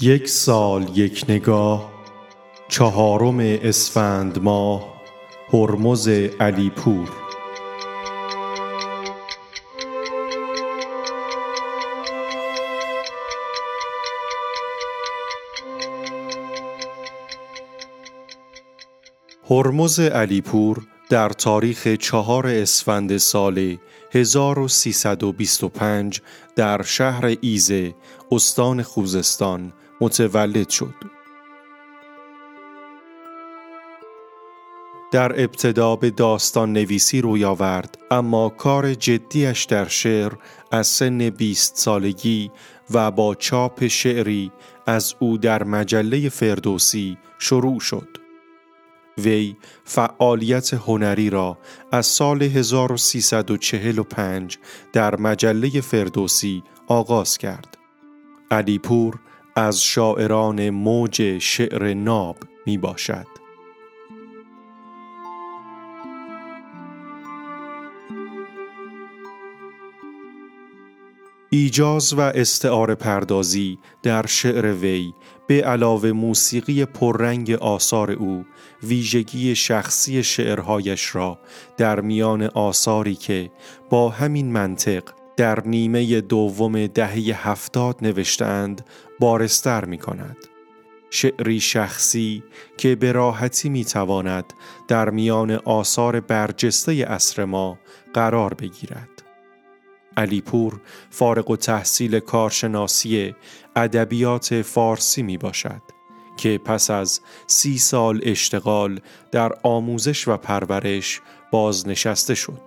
[0.00, 1.92] یک سال یک نگاه
[2.68, 5.02] چهارم اسفند ماه
[5.52, 6.08] هرمز
[6.40, 7.08] علیپور.
[19.50, 23.76] هرمز علیپور در تاریخ چهار اسفند سال
[24.12, 26.20] 1325
[26.56, 27.94] در شهر ایزه
[28.32, 30.94] استان خوزستان متولد شد.
[35.10, 40.32] در ابتدا به داستان نویسی روی آورد اما کار جدیش در شعر
[40.70, 42.50] از سن 20 سالگی
[42.90, 44.52] و با چاپ شعری
[44.86, 48.08] از او در مجله فردوسی شروع شد.
[49.18, 51.58] وی فعالیت هنری را
[51.92, 54.58] از سال 1345
[54.92, 57.78] در مجله فردوسی آغاز کرد.
[58.50, 59.18] علیپور
[59.58, 63.26] از شاعران موج شعر ناب می باشد.
[71.50, 75.12] ایجاز و استعاره پردازی در شعر وی
[75.46, 78.44] به علاوه موسیقی پررنگ آثار او
[78.82, 81.38] ویژگی شخصی شعرهایش را
[81.76, 83.50] در میان آثاری که
[83.90, 88.84] با همین منطق در نیمه دوم دهه هفتاد نوشتند
[89.18, 90.36] بارستر می کند.
[91.10, 92.42] شعری شخصی
[92.76, 94.44] که به راحتی می تواند
[94.88, 97.78] در میان آثار برجسته اصر ما
[98.14, 99.08] قرار بگیرد.
[100.16, 100.80] علیپور
[101.10, 103.34] فارغ و تحصیل کارشناسی
[103.76, 105.82] ادبیات فارسی می باشد
[106.36, 109.00] که پس از سی سال اشتغال
[109.32, 112.60] در آموزش و پرورش بازنشسته شد.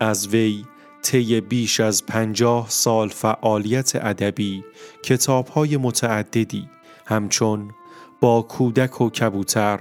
[0.00, 0.64] از وی
[1.02, 4.64] طی بیش از پنجاه سال فعالیت ادبی
[5.02, 6.68] کتابهای متعددی
[7.06, 7.70] همچون
[8.20, 9.80] با کودک و کبوتر،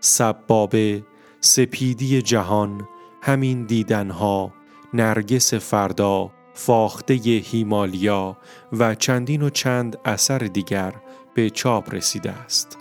[0.00, 1.02] سبابه،
[1.40, 2.88] سپیدی جهان،
[3.22, 4.52] همین دیدنها،
[4.94, 8.36] نرگس فردا، فاخته هیمالیا
[8.72, 10.94] و چندین و چند اثر دیگر
[11.34, 12.78] به چاپ رسیده است.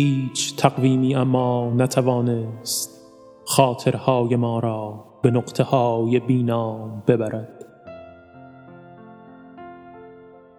[0.00, 3.00] هیچ تقویمی اما نتوانست
[3.44, 7.64] خاطرهای ما را به نقطه های بینام ببرد.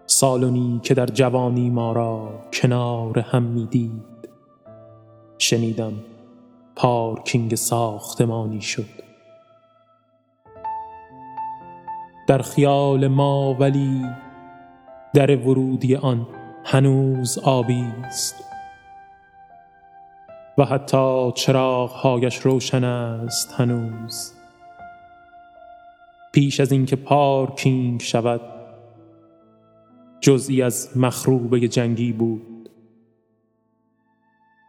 [0.06, 4.28] سالونی که در جوانی ما را کنار هم می‌دید
[5.38, 5.92] شنیدم
[6.76, 9.02] پارکینگ ساختمانی شد.
[12.26, 14.06] در خیال ما ولی
[15.14, 16.26] در ورودی آن
[16.64, 18.51] هنوز آبی است.
[20.58, 24.32] و حتی چراغهایش روشن است هنوز.
[26.32, 28.40] پیش از اینکه پارکینگ شود
[30.20, 32.68] جزئی از مخروبه جنگی بود.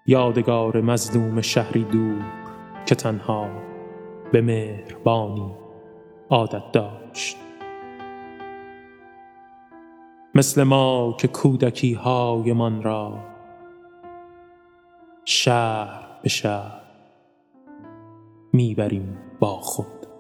[0.08, 2.22] یادگار مظلوم شهری دور
[2.86, 3.50] که تنها
[4.32, 5.52] به مهربانی
[6.30, 7.38] عادت داشت.
[10.36, 13.33] مثل ما که کودکی هایمان را
[15.26, 16.82] شهر به شهر
[18.54, 20.13] می‌بریم با خود.